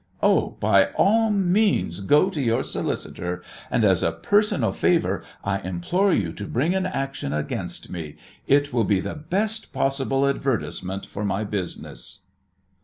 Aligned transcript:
Oh, 0.23 0.57
by 0.59 0.85
all 0.97 1.29
means 1.29 1.99
go 2.01 2.31
to 2.31 2.41
your 2.41 2.63
solicitor, 2.63 3.43
and 3.69 3.85
as 3.85 4.01
a 4.01 4.11
personal 4.11 4.71
favour 4.71 5.23
I 5.43 5.59
implore 5.59 6.11
you 6.11 6.33
to 6.33 6.47
bring 6.47 6.73
an 6.73 6.87
action 6.87 7.33
against 7.33 7.91
me. 7.91 8.15
It 8.47 8.73
would 8.73 8.87
be 8.87 8.99
the 8.99 9.13
best 9.13 9.71
possible 9.71 10.27
advertisement 10.27 11.05
for 11.05 11.23
my 11.23 11.43
business." 11.43 12.21